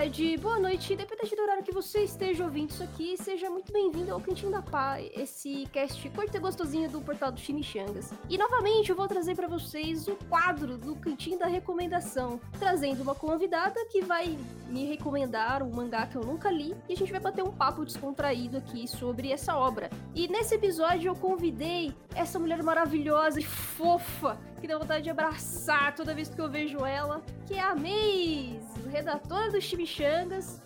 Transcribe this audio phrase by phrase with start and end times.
[0.00, 4.10] tarde, boa noite, independente do horário que você esteja ouvindo isso aqui, seja muito bem-vindo
[4.10, 8.10] ao Cantinho da Pá, esse cast curto e gostosinho do portal do Chimichangas.
[8.26, 13.14] E novamente eu vou trazer para vocês o quadro do Cantinho da Recomendação, trazendo uma
[13.14, 14.38] convidada que vai
[14.70, 17.84] me recomendar um mangá que eu nunca li e a gente vai bater um papo
[17.84, 19.90] descontraído aqui sobre essa obra.
[20.14, 25.94] E nesse episódio eu convidei essa mulher maravilhosa e fofa que dá vontade de abraçar
[25.94, 29.89] toda vez que eu vejo ela, que é a Maze, redatora do Chimichangas,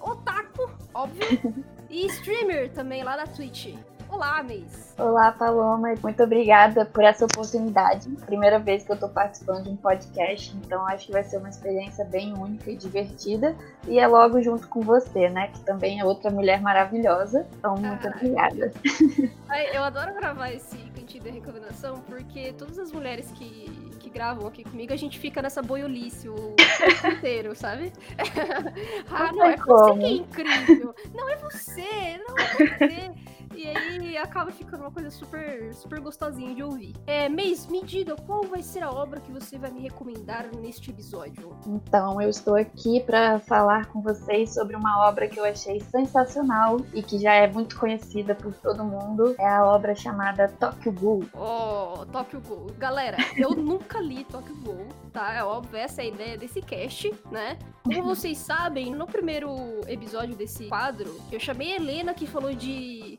[0.01, 3.75] otaku, óbvio, e streamer também lá da Twitch.
[4.07, 4.93] Olá, Maze.
[4.99, 5.95] Olá, Paloma.
[6.03, 8.09] Muito obrigada por essa oportunidade.
[8.27, 11.49] Primeira vez que eu tô participando de um podcast, então acho que vai ser uma
[11.49, 13.57] experiência bem única e divertida.
[13.89, 15.49] E é logo junto com você, né?
[15.49, 17.47] Que também é outra mulher maravilhosa.
[17.59, 18.73] Então, muito obrigada.
[19.73, 20.77] eu adoro gravar esse
[21.21, 23.71] de recomendação porque todas as mulheres que
[24.05, 27.91] que gravam aqui comigo, a gente fica nessa boiolice o tempo inteiro, sabe?
[29.11, 30.95] ah, não, é você que é incrível.
[31.15, 33.13] Não é você, não é você.
[33.65, 36.95] E aí acaba ficando uma coisa super, super gostosinha de ouvir.
[37.07, 40.91] É, Meis, me diga qual vai ser a obra que você vai me recomendar neste
[40.91, 41.57] episódio?
[41.67, 46.77] Então, eu estou aqui para falar com vocês sobre uma obra que eu achei sensacional
[46.93, 49.35] e que já é muito conhecida por todo mundo.
[49.39, 51.25] É a obra chamada Tokyo Ghoul.
[51.33, 52.67] Oh, Tokyo Ghoul.
[52.79, 55.33] Galera, eu nunca li Tokyo Ghoul, tá?
[55.33, 57.59] É óbvio, essa é a ideia desse cast, né?
[57.83, 59.49] Como vocês sabem, no primeiro
[59.89, 63.19] episódio desse quadro, eu chamei a Helena que falou de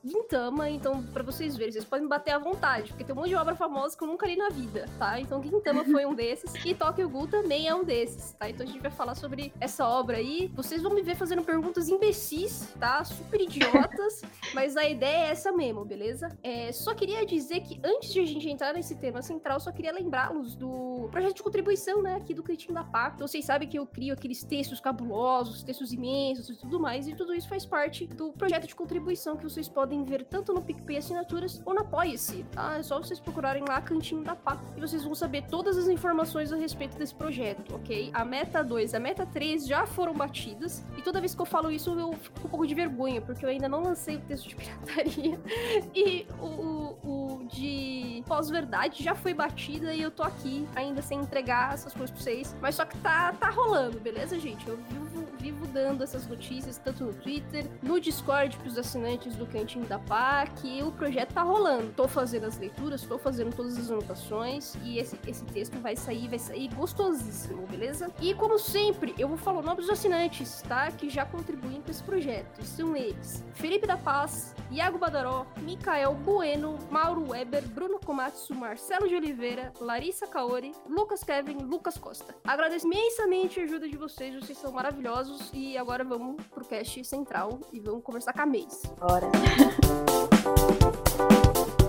[0.69, 3.55] Então para vocês verem, vocês podem bater à vontade, porque tem um monte de obra
[3.55, 5.17] famosa que eu nunca li na vida, tá?
[5.17, 8.49] Então Gintama foi um desses e Tokyo Ghoul também é um desses, tá?
[8.49, 10.51] Então a gente vai falar sobre essa obra aí.
[10.53, 13.01] Vocês vão me ver fazendo perguntas imbecis, tá?
[13.05, 16.37] Super idiotas, mas a ideia é essa mesmo, beleza?
[16.43, 19.93] É, só queria dizer que antes de a gente entrar nesse tema central, só queria
[19.93, 23.13] lembrá-los do projeto de contribuição, né, aqui do Cantinho da Pá.
[23.15, 27.15] Então vocês sabem que eu crio aqueles textos cabulosos, textos imensos e tudo mais, e
[27.15, 30.97] tudo isso faz parte do projeto de contribuição que vocês podem ver tanto no PicPay
[30.97, 32.77] Assinaturas ou na Apoia-se, tá?
[32.77, 36.51] É só vocês procurarem lá Cantinho da Pá e vocês vão saber todas as informações
[36.51, 38.09] a respeito desse projeto, ok?
[38.13, 41.45] A meta 2 e a meta 3 já foram batidas, e toda vez que eu
[41.45, 44.21] falo isso eu fico com um pouco de vergonha, porque eu ainda não lancei o
[44.21, 45.39] texto de pirataria,
[45.93, 51.73] e o, o de pós-verdade já foi batida e eu tô aqui ainda sem entregar
[51.73, 54.67] essas coisas pra vocês, mas só que tá, tá rolando, beleza, gente?
[54.67, 59.85] Eu vivo, vivo dando essas notícias tanto no Twitter, no Discord pros assinantes do Cantinho
[59.85, 61.93] da Pá, que o projeto tá rolando.
[61.95, 66.27] Tô fazendo as leituras, tô fazendo todas as anotações e esse, esse texto vai sair,
[66.27, 68.11] vai sair gostosíssimo, beleza?
[68.19, 70.91] E como sempre, eu vou falar o nome dos assinantes, tá?
[70.91, 72.63] Que já contribuem para esse projeto.
[72.63, 79.15] São eles: Felipe da Paz, Iago Badaró, Mikael Bueno, Mauro Weber, Bruno Komatsu, Marcelo de
[79.15, 82.35] Oliveira, Larissa Kaori, Lucas Kevin, Lucas Costa.
[82.43, 85.34] Agradeço imensamente a ajuda de vocês, vocês são maravilhosos.
[85.53, 88.87] E agora vamos pro cast central e vamos conversar com a Mace.
[88.99, 89.29] Bora!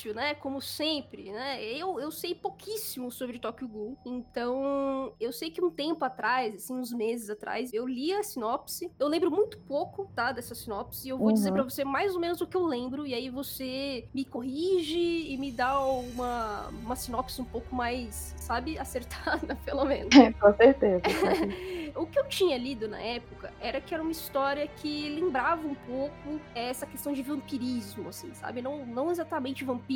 [0.00, 0.34] início, né?
[0.34, 1.62] Como sempre, né?
[1.62, 6.74] Eu, eu sei pouquíssimo sobre Tokyo Ghoul, então eu sei que um tempo atrás, assim,
[6.74, 8.90] uns meses atrás, eu li a sinopse.
[8.98, 11.34] Eu lembro muito pouco, tá, dessa sinopse, e eu vou uhum.
[11.34, 14.98] dizer para você mais ou menos o que eu lembro, e aí você me corrige
[14.98, 20.14] e me dá uma, uma sinopse um pouco mais, sabe, acertada, pelo menos.
[20.14, 21.02] É, com certeza.
[21.96, 25.74] o que eu tinha lido na época era que era uma história que lembrava um
[25.74, 28.62] pouco essa questão de vampirismo, assim, sabe?
[28.62, 29.90] Não, não exatamente vampiro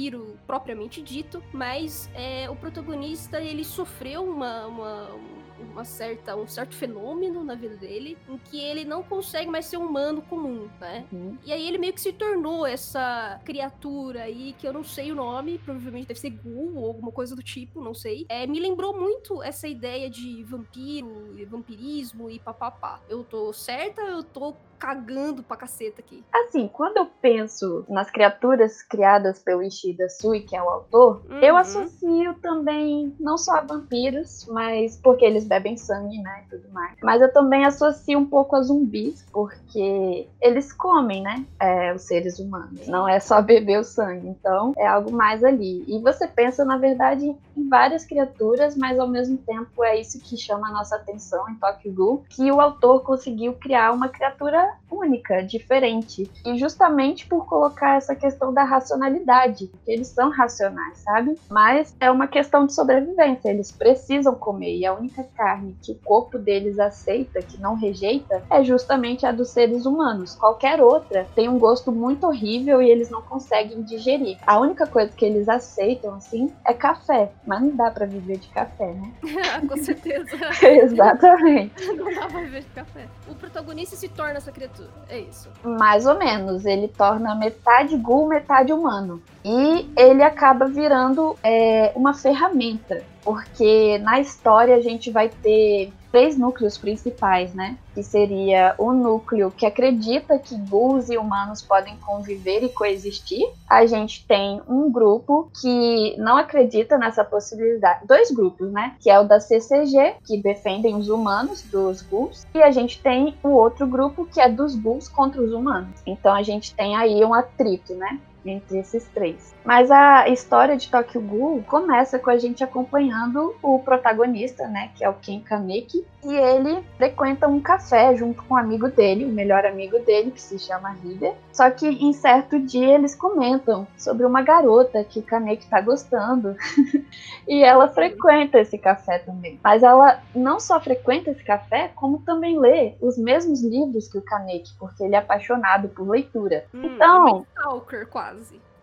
[0.46, 5.10] propriamente dito, mas é, o protagonista ele sofreu uma, uma
[5.58, 9.76] uma certa, um certo fenômeno na vida dele em que ele não consegue mais ser
[9.76, 11.04] um humano comum, né?
[11.12, 11.36] Uhum.
[11.44, 15.14] E aí ele meio que se tornou essa criatura aí que eu não sei o
[15.14, 18.26] nome, provavelmente deve ser Ghoul ou alguma coisa do tipo, não sei.
[18.28, 23.00] É, me lembrou muito essa ideia de vampiro, vampirismo e papapá.
[23.08, 26.22] Eu tô certa, eu tô cagando pra caceta aqui.
[26.32, 31.38] Assim, quando eu penso nas criaturas criadas pelo Ishida Sui, que é o autor, uhum.
[31.38, 36.72] eu associo também não só a vampiros, mas porque eles bebem sangue, né, e tudo
[36.72, 36.94] mais.
[37.02, 42.38] Mas eu também associo um pouco a zumbis, porque eles comem, né, é, os seres
[42.38, 42.86] humanos.
[42.86, 45.84] Não é só beber o sangue, então é algo mais ali.
[45.86, 50.36] E você pensa, na verdade, em várias criaturas, mas ao mesmo tempo é isso que
[50.36, 55.42] chama a nossa atenção em Tokyo Ghoul que o autor conseguiu criar uma criatura única,
[55.42, 56.30] diferente.
[56.44, 61.38] E justamente por colocar essa questão da racionalidade, que eles são racionais, sabe?
[61.50, 65.96] Mas é uma questão de sobrevivência, eles precisam comer e a única carne que o
[65.96, 70.34] corpo deles aceita, que não rejeita, é justamente a dos seres humanos.
[70.34, 74.38] Qualquer outra tem um gosto muito horrível e eles não conseguem digerir.
[74.46, 78.48] A única coisa que eles aceitam assim é café, mas não dá para viver de
[78.48, 79.12] café, né?
[79.68, 80.36] Com certeza.
[80.62, 81.84] Exatamente.
[81.94, 83.06] Não dá pra viver de café.
[83.28, 84.88] O protagonista se torna essa criatura.
[85.08, 85.48] É isso.
[85.62, 86.64] Mais ou menos.
[86.64, 89.22] Ele torna metade ghoul, metade humano.
[89.44, 93.02] E ele acaba virando é, uma ferramenta.
[93.22, 97.76] Porque na história a gente vai ter três núcleos principais, né?
[97.94, 103.42] Que seria o núcleo que acredita que ghouls e humanos podem conviver e coexistir.
[103.68, 108.06] A gente tem um grupo que não acredita nessa possibilidade.
[108.06, 108.94] Dois grupos, né?
[109.00, 112.46] Que é o da CCG, que defendem os humanos dos ghouls.
[112.54, 116.00] E a gente tem o outro grupo que é dos ghouls contra os humanos.
[116.06, 118.20] Então a gente tem aí um atrito, né?
[118.44, 119.54] Entre esses três.
[119.64, 125.04] Mas a história de Tokyo Ghoul começa com a gente acompanhando o protagonista, né, que
[125.04, 129.28] é o Ken Kaneki, e ele frequenta um café junto com um amigo dele, o
[129.28, 131.34] melhor amigo dele, que se chama Hider.
[131.52, 136.56] Só que em certo dia eles comentam sobre uma garota que o Kaneki tá gostando.
[137.46, 139.60] e ela frequenta esse café também.
[139.62, 144.22] Mas ela não só frequenta esse café, como também lê os mesmos livros que o
[144.22, 146.64] Kaneki, porque ele é apaixonado por leitura.
[146.74, 148.33] Hum, então, Stalker, quase.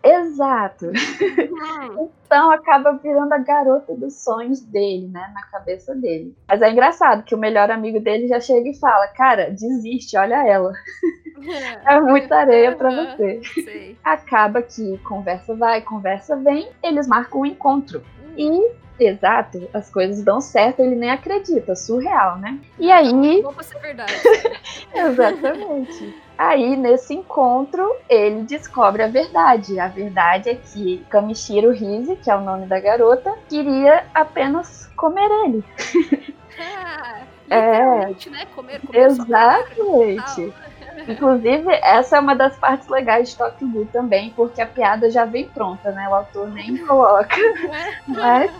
[0.02, 0.86] Exato.
[0.86, 2.10] Hum.
[2.32, 5.30] Então acaba virando a garota dos sonhos dele, né?
[5.34, 6.34] Na cabeça dele.
[6.48, 10.42] Mas é engraçado que o melhor amigo dele já chega e fala: Cara, desiste, olha
[10.46, 10.72] ela.
[11.84, 13.40] É muita areia pra você.
[13.42, 13.98] Sei.
[14.04, 18.00] Acaba que conversa vai, conversa vem, eles marcam um encontro.
[18.36, 22.58] E, exato, as coisas dão certo, ele nem acredita, surreal, né?
[22.78, 23.12] E aí,
[23.62, 24.12] ser verdade.
[24.94, 26.22] Exatamente.
[26.36, 29.78] Aí, nesse encontro, ele descobre a verdade.
[29.78, 35.30] A verdade é que Kamishiro Rize, que é o nome da garota, queria apenas comer
[35.44, 35.64] ele.
[36.58, 38.06] Ah, É.
[38.30, 38.46] né?
[38.54, 40.52] Comer, comer Exatamente.
[41.08, 45.24] Inclusive, essa é uma das partes legais de Tokyo Ghoul também, porque a piada já
[45.24, 46.08] vem pronta, né?
[46.08, 47.36] O autor nem coloca.
[48.06, 48.50] Mas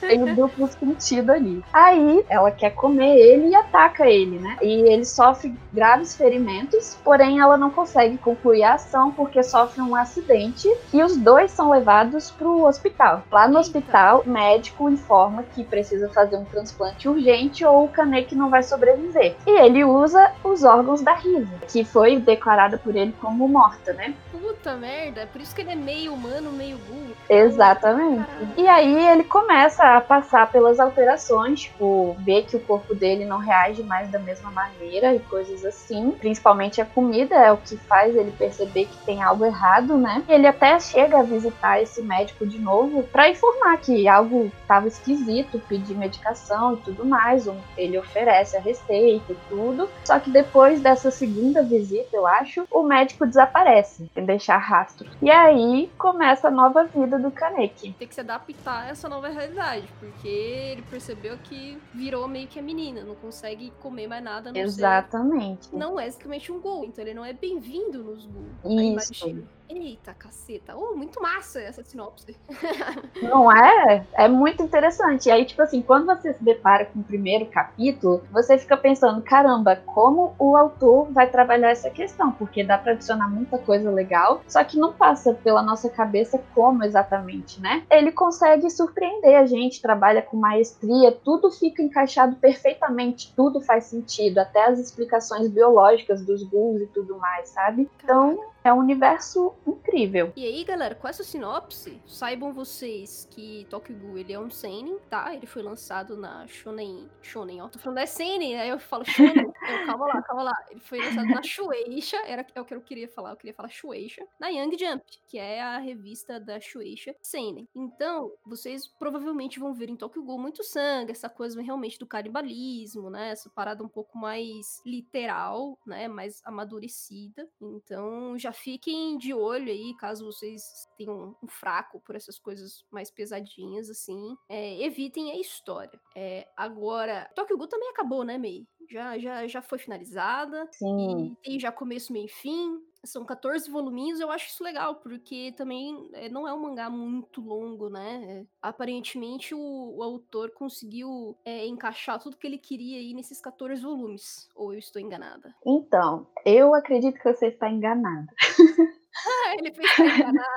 [0.00, 1.62] tem o duplo sentido ali.
[1.72, 4.56] Aí ela quer comer ele e ataca ele, né?
[4.62, 9.94] E ele sofre graves ferimentos, porém ela não consegue concluir a ação porque sofre um
[9.94, 13.22] acidente e os dois são levados pro hospital.
[13.30, 18.34] Lá no hospital, o médico informa que precisa fazer um transplante urgente ou o Kaneki
[18.34, 19.36] não vai sobreviver.
[19.46, 24.14] E ele usa os órgãos da Risa, que foi declarada por ele como morta, né?
[24.32, 27.14] Puta merda, por isso que ele é meio humano, meio burro.
[27.28, 28.24] Exatamente.
[28.26, 28.48] Caralho.
[28.56, 33.38] E aí ele começa a passar pelas alterações, tipo, ver que o corpo dele não
[33.38, 36.12] reage mais da mesma maneira e coisas assim.
[36.12, 40.22] Principalmente a comida é o que faz ele perceber que tem algo errado, né?
[40.28, 45.60] Ele até chega a visitar esse médico de novo para informar que algo estava esquisito,
[45.68, 47.48] pedir medicação e tudo mais.
[47.76, 49.88] Ele oferece a receita e tudo.
[50.04, 55.08] Só que depois dessa segunda visita, eu acho, o médico desaparece, sem deixar rastro.
[55.20, 57.94] E aí começa a nova vida do Kaneki.
[57.98, 59.59] Tem que se adaptar a essa nova realidade,
[59.98, 64.60] porque ele percebeu que virou meio que a menina, não consegue comer mais nada, não
[64.60, 65.74] Exatamente.
[65.74, 69.02] Não é exatamente um gol, então ele não é bem-vindo nos gols.
[69.02, 69.44] Isso.
[69.70, 70.76] Eita, caceta.
[70.76, 72.36] Oh, muito massa essa sinopse.
[73.22, 74.04] Não é?
[74.14, 75.28] É muito interessante.
[75.28, 79.22] E aí, tipo assim, quando você se depara com o primeiro capítulo, você fica pensando,
[79.22, 82.32] caramba, como o autor vai trabalhar essa questão?
[82.32, 86.82] Porque dá pra adicionar muita coisa legal, só que não passa pela nossa cabeça como
[86.82, 87.84] exatamente, né?
[87.88, 94.38] Ele consegue surpreender a gente, trabalha com maestria, tudo fica encaixado perfeitamente, tudo faz sentido,
[94.38, 97.88] até as explicações biológicas dos ghouls e tudo mais, sabe?
[98.02, 100.32] Então, é um universo incrível.
[100.36, 104.98] E aí, galera, com essa sinopse, saibam vocês que Tokyo Ghoul, ele é um seinen,
[105.08, 105.34] tá?
[105.34, 107.08] Ele foi lançado na Shonen...
[107.22, 107.68] Shonen, ó.
[107.68, 108.70] Tô falando é seinen, né?
[108.70, 109.50] Eu falo Shonen.
[109.70, 110.66] Eu, calma lá, calma lá.
[110.70, 113.30] Ele foi lançado na Shueisha, era é o que eu queria falar.
[113.30, 114.26] Eu queria falar Shueisha.
[114.38, 117.68] Na Young Jump, que é a revista da Shueisha Seinen.
[117.74, 123.10] Então, vocês provavelmente vão ver em Tokyo Ghoul muito sangue, essa coisa realmente do canibalismo,
[123.10, 123.30] né?
[123.30, 126.08] Essa parada um pouco mais literal, né?
[126.08, 127.48] Mais amadurecida.
[127.60, 133.10] Então, já fiquem de olho aí, caso vocês tenham um fraco por essas coisas mais
[133.10, 134.36] pesadinhas, assim.
[134.48, 136.00] É, evitem a história.
[136.16, 138.66] É, agora, Tokyo Ghoul também acabou, né, Mei?
[138.90, 140.68] Já, já, já foi finalizada.
[140.72, 141.32] Sim.
[141.32, 142.80] E tem já começo, meio e fim.
[143.04, 147.40] São 14 voluminhos, eu acho isso legal, porque também é, não é um mangá muito
[147.40, 148.24] longo, né?
[148.24, 153.80] É, aparentemente o, o, autor conseguiu é, encaixar tudo que ele queria aí nesses 14
[153.82, 154.48] volumes.
[154.54, 155.54] Ou eu estou enganada?
[155.64, 158.32] Então, eu acredito que você está enganada.
[159.58, 159.90] ele fez.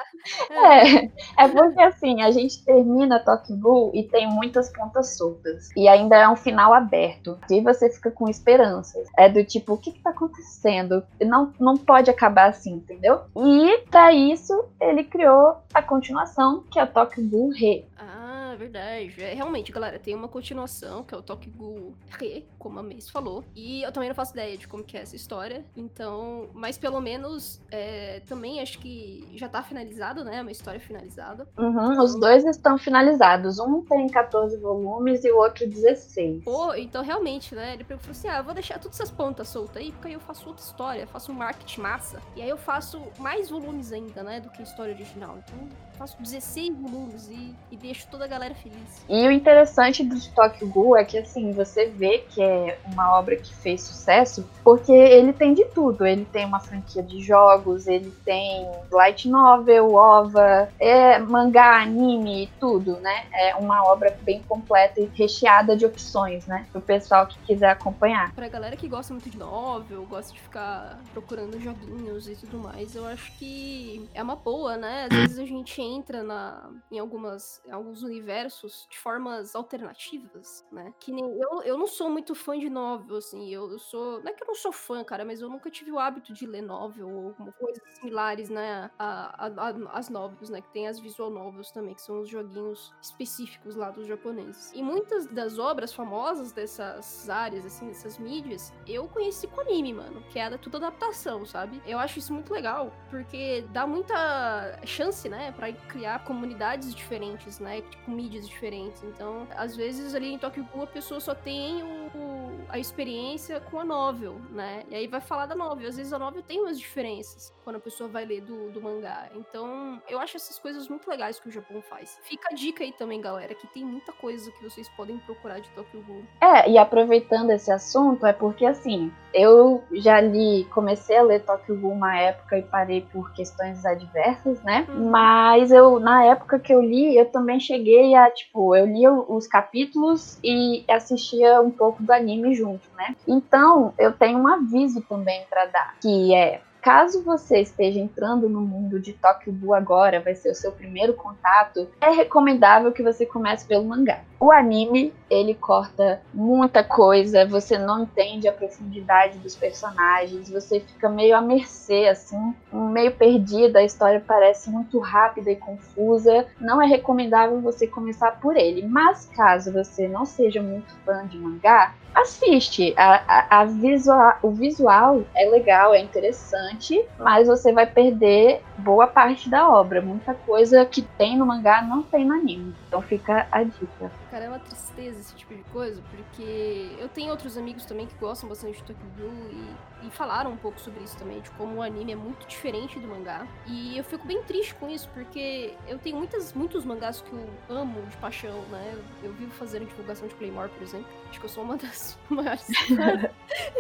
[0.52, 5.70] É, é porque assim, a gente termina Tokyo Ghoul e tem muitas pontas soltas.
[5.76, 7.38] E ainda é um final aberto.
[7.50, 9.08] E você fica com esperanças.
[9.18, 11.04] É do tipo, o que, que tá acontecendo?
[11.22, 13.22] Não, não pode acabar assim, entendeu?
[13.36, 17.86] E para isso, ele criou a continuação, que é Tokyo Ghoul Re.
[17.98, 18.23] Ah
[18.64, 19.22] verdade.
[19.22, 23.44] É, realmente, galera, tem uma continuação, que é o Tokigu Re, como a Mace falou.
[23.56, 25.66] E eu também não faço ideia de como que é essa história.
[25.76, 30.42] Então, mas pelo menos é, também acho que já tá finalizado, né?
[30.42, 31.48] Uma história finalizada.
[31.58, 32.02] Uhum.
[32.02, 33.60] Os dois estão finalizados.
[33.60, 36.44] Um tem 14 volumes e o outro 16.
[36.44, 37.74] Pô, então realmente, né?
[37.74, 40.48] Ele falou assim: ah, vou deixar todas essas pontas soltas aí, porque aí eu faço
[40.48, 42.22] outra história, faço um marketing massa.
[42.36, 44.40] E aí eu faço mais volumes ainda, né?
[44.40, 45.38] Do que a história original.
[45.38, 45.70] Então,
[46.04, 49.06] faço 16 volumes e, e deixo toda a galera feliz.
[49.08, 53.38] E o interessante do Tokyo Ghoul é que, assim, você vê que é uma obra
[53.38, 56.06] que fez sucesso porque ele tem de tudo.
[56.06, 62.98] Ele tem uma franquia de jogos, ele tem light novel, ova, é mangá, anime, tudo,
[62.98, 63.26] né?
[63.32, 66.66] É uma obra bem completa e recheada de opções, né?
[66.72, 68.34] Pro pessoal que quiser acompanhar.
[68.34, 72.94] Pra galera que gosta muito de novel, gosta de ficar procurando joguinhos e tudo mais,
[72.94, 75.08] eu acho que é uma boa, né?
[75.10, 80.94] Às vezes a gente entra na, em, algumas, em alguns universos de formas alternativas, né?
[81.00, 84.22] Que nem eu, eu não sou muito fã de novel, assim, eu, eu sou.
[84.22, 86.46] Não é que eu não sou fã, cara, mas eu nunca tive o hábito de
[86.46, 88.90] ler novel ou coisas similares, né?
[88.98, 90.62] A, a, a, as novels, né?
[90.62, 94.72] Que tem as visual novels também, que são os joguinhos específicos lá dos japoneses.
[94.74, 100.24] E muitas das obras famosas dessas áreas, assim, dessas mídias, eu conheci com anime, mano.
[100.30, 101.82] Que era tudo adaptação, sabe?
[101.86, 105.52] Eu acho isso muito legal, porque dá muita chance, né?
[105.52, 107.82] Pra criar comunidades diferentes, né?
[107.82, 109.04] Tipo, mídias diferentes.
[109.04, 113.80] Então, às vezes ali em Tokyo Ghoul a pessoa só tem o, a experiência com
[113.80, 114.84] a novel, né?
[114.90, 115.88] E aí vai falar da novel.
[115.88, 119.30] Às vezes a novel tem umas diferenças quando a pessoa vai ler do, do mangá.
[119.36, 122.20] Então, eu acho essas coisas muito legais que o Japão faz.
[122.24, 125.70] Fica a dica aí também, galera, que tem muita coisa que vocês podem procurar de
[125.70, 126.24] Tokyo Ghoul.
[126.42, 131.76] É, e aproveitando esse assunto, é porque assim, eu já li, comecei a ler Tokyo
[131.80, 134.86] Ghoul uma época e parei por questões adversas, né?
[134.90, 135.10] Uhum.
[135.10, 139.48] Mas eu, na época que eu li, eu também cheguei a, tipo, eu lia os
[139.48, 143.16] capítulos e assistia um pouco do anime junto, né?
[143.28, 148.60] Então, eu tenho um aviso também para dar, que é Caso você esteja entrando no
[148.60, 153.26] mundo de Tokyo Ghoul agora, vai ser o seu primeiro contato, é recomendável que você
[153.26, 154.20] comece pelo mangá.
[154.38, 161.08] O anime, ele corta muita coisa, você não entende a profundidade dos personagens, você fica
[161.08, 166.46] meio à mercê, assim, meio perdida, a história parece muito rápida e confusa.
[166.60, 171.38] Não é recomendável você começar por ele, mas caso você não seja muito fã de
[171.38, 172.94] mangá, assiste.
[172.98, 176.73] A, a, a visual, o visual é legal, é interessante,
[177.18, 180.02] mas você vai perder boa parte da obra.
[180.02, 182.76] Muita coisa que tem no mangá não tem no anime.
[182.88, 184.12] Então fica a dica.
[184.34, 188.16] Cara, é uma tristeza esse tipo de coisa, porque eu tenho outros amigos também que
[188.16, 191.76] gostam bastante de Tokyo Ghoul e, e falaram um pouco sobre isso também, de como
[191.76, 193.48] o anime é muito diferente do mangá.
[193.68, 197.48] E eu fico bem triste com isso, porque eu tenho muitas, muitos mangás que eu
[197.70, 199.00] amo de paixão, né?
[199.22, 201.06] Eu vivo fazendo divulgação de Claymore, por exemplo.
[201.30, 202.66] Acho que eu sou uma das maiores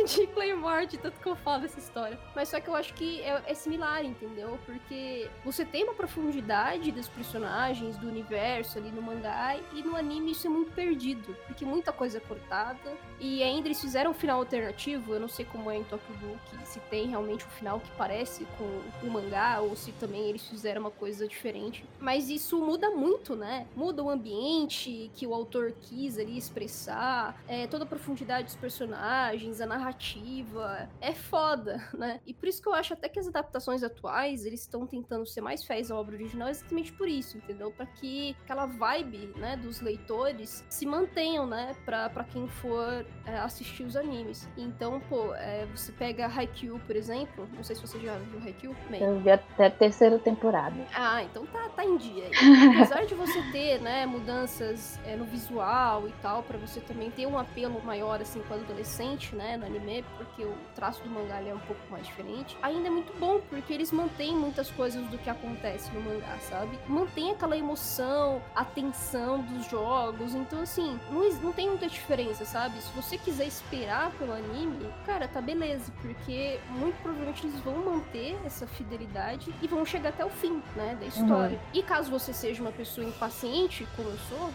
[0.06, 2.20] de Claymore, de tanto que eu falo dessa história.
[2.36, 4.60] Mas só que eu acho que é, é similar, entendeu?
[4.68, 10.43] Porque você tem uma profundidade dos personagens, do universo ali no mangá, e no anime
[10.44, 12.98] isso é muito perdido, porque muita coisa é cortada.
[13.20, 16.38] E ainda eles fizeram um final alternativo, eu não sei como é em Tokyo Ghoul,
[16.66, 20.82] se tem realmente um final que parece com o mangá, ou se também eles fizeram
[20.82, 21.86] uma coisa diferente.
[22.00, 23.66] Mas isso muda muito, né?
[23.76, 29.62] Muda o ambiente que o autor quis ali expressar, é, toda a profundidade dos personagens,
[29.62, 30.90] a narrativa.
[31.00, 32.20] É foda, né?
[32.28, 35.40] E por isso que eu acho até que as adaptações atuais, eles estão tentando ser
[35.40, 37.72] mais fiéis à obra original exatamente por isso, entendeu?
[37.72, 43.38] Para que aquela vibe, né, dos leitores se mantenham, né, pra, pra quem for é,
[43.40, 44.48] assistir os animes.
[44.58, 48.75] Então, pô, é, você pega Haikyuu, por exemplo, não sei se você já viu Haikyuu.
[48.90, 50.75] Bem, eu vi até a terceira temporada.
[50.94, 52.30] Ah, então tá, tá em dia.
[52.75, 57.25] Apesar de você ter, né, mudanças é, no visual e tal, para você também ter
[57.25, 61.54] um apelo maior, assim, com adolescente, né, no anime, porque o traço do mangá é
[61.54, 65.30] um pouco mais diferente, ainda é muito bom, porque eles mantêm muitas coisas do que
[65.30, 66.78] acontece no mangá, sabe?
[66.88, 70.23] Mantém aquela emoção, a tensão dos jogos.
[70.32, 72.80] Então, assim, não, não tem muita diferença, sabe?
[72.82, 75.92] Se você quiser esperar pelo anime, cara, tá beleza.
[76.01, 80.98] Porque muito provavelmente eles vão manter essa fidelidade e vão chegar até o fim, né?
[81.00, 81.58] Da história.
[81.58, 81.80] Uhum.
[81.80, 84.53] E caso você seja uma pessoa impaciente, como eu sou,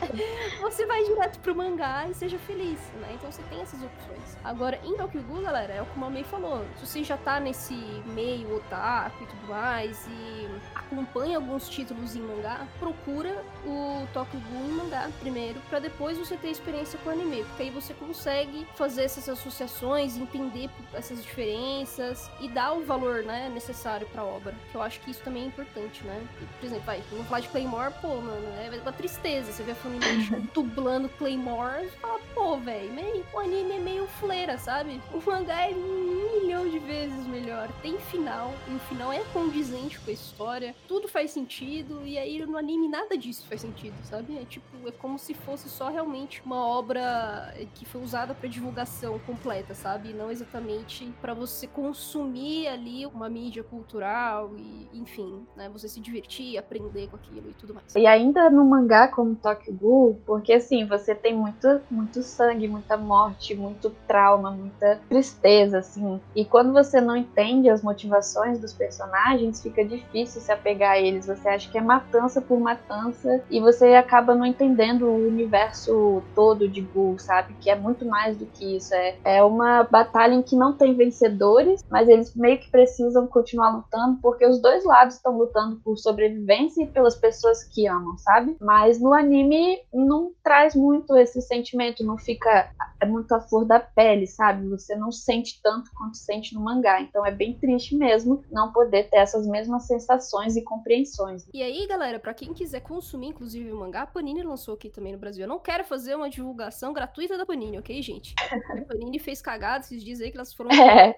[0.60, 3.12] você vai direto pro mangá e seja feliz, né?
[3.14, 4.36] Então você tem essas opções.
[4.44, 6.64] Agora, em Dokugou, galera, é o que o Mamei falou.
[6.76, 7.74] Se você já tá nesse
[8.06, 14.72] meio otaku e tudo mais e acompanha alguns títulos em mangá, procura o Tokugou em
[14.72, 19.02] mangá primeiro, para depois você ter experiência com o anime, porque aí você consegue fazer
[19.02, 24.54] essas associações, entender essas diferenças e dar o valor, né, necessário para a obra.
[24.70, 26.26] Que eu acho que isso também é importante, né?
[26.58, 29.52] Por exemplo, vai, vamos falar de Claymore, pô, mano, é uma tristeza.
[29.52, 32.88] Você vê a Funimation dublando Claymore e fala, pô, velho,
[33.32, 35.00] o anime é meio fleira, sabe?
[35.12, 37.68] O mangá é um milhão de vezes melhor.
[37.82, 42.44] Tem final, e o final é condizente com a história tudo faz sentido, e aí
[42.44, 44.38] no anime nada disso faz sentido, sabe?
[44.38, 49.18] É tipo, é como se fosse só realmente uma obra que foi usada para divulgação
[49.20, 50.12] completa, sabe?
[50.12, 55.68] Não exatamente para você consumir ali uma mídia cultural e, enfim, né?
[55.72, 57.94] Você se divertir, aprender com aquilo e tudo mais.
[57.94, 62.96] E ainda no mangá como Tokyo Ghoul, porque assim, você tem muito, muito sangue, muita
[62.96, 66.20] morte, muito trauma, muita tristeza, assim.
[66.34, 71.26] E quando você não entende as motivações dos personagens, fica difícil se apegar pegar eles,
[71.26, 76.68] você acha que é matança por matança e você acaba não entendendo o universo todo
[76.68, 77.54] de Bull, sabe?
[77.60, 78.94] Que é muito mais do que isso.
[78.94, 83.70] É, é uma batalha em que não tem vencedores, mas eles meio que precisam continuar
[83.70, 88.56] lutando porque os dois lados estão lutando por sobrevivência e pelas pessoas que amam, sabe?
[88.60, 92.70] Mas no anime não traz muito esse sentimento, não fica
[93.00, 94.68] é muito a flor da pele, sabe?
[94.68, 97.00] Você não sente tanto quanto sente no mangá.
[97.00, 101.46] Então é bem triste mesmo não poder ter essas mesmas sensações e compreensões.
[101.52, 105.18] E aí, galera, para quem quiser consumir, inclusive, o mangá, Panini lançou aqui também no
[105.18, 105.44] Brasil.
[105.44, 108.34] Eu não quero fazer uma divulgação gratuita da Panini, ok, gente?
[108.40, 111.16] A Panini fez cagada esses dias aí que elas foram, é.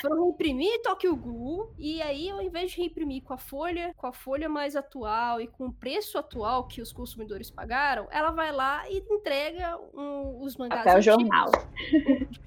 [0.00, 4.12] foram imprimir Tokyo Ghoul, e aí, ao invés de reimprimir com a folha, com a
[4.12, 8.88] folha mais atual e com o preço atual que os consumidores pagaram, ela vai lá
[8.88, 11.50] e entrega um, os mangás papel jornal.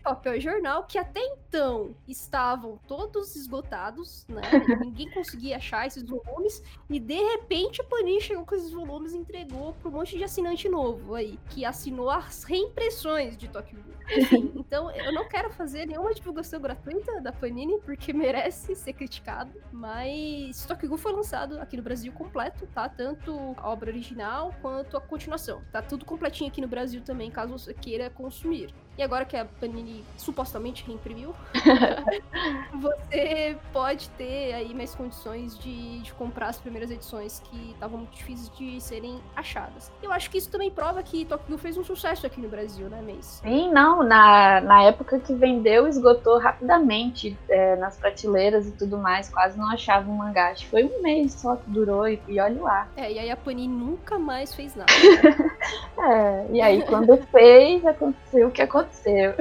[0.07, 4.41] Papel jornal, que até então estavam todos esgotados, né?
[4.85, 9.13] Ninguém conseguia achar esses volumes volumes, e de repente a Panini chegou com esses volumes
[9.13, 13.77] e entregou para um monte de assinante novo aí, que assinou as reimpressões de Tokyo
[13.83, 13.96] Ghoul.
[14.15, 19.51] Enfim, então eu não quero fazer nenhuma divulgação gratuita da Panini, porque merece ser criticado,
[19.71, 22.87] mas Tokyo Ghoul foi lançado aqui no Brasil completo, tá?
[22.89, 25.61] Tanto a obra original quanto a continuação.
[25.71, 28.73] Tá tudo completinho aqui no Brasil também, caso você queira consumir.
[28.97, 31.35] E agora que a Panini supostamente reimprimiu,
[32.81, 38.15] você pode ter aí mais condições de, de comprar as primeiras edições que estavam muito
[38.15, 39.91] difíceis de serem achadas.
[40.01, 42.99] Eu acho que isso também prova que Tokyo fez um sucesso aqui no Brasil, né,
[42.99, 43.39] Mês?
[43.43, 43.96] Sim, não.
[44.03, 49.29] Na, na época que vendeu, esgotou rapidamente é, nas prateleiras e tudo mais.
[49.29, 50.51] Quase não achava um mangá.
[50.51, 52.87] Acho que foi um mês só que durou e, e olha lá.
[52.95, 54.91] É, e aí a Panini nunca mais fez nada.
[55.99, 59.33] é, e aí quando fez, aconteceu o que aconteceu.